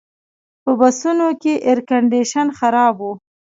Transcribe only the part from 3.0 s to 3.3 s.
و.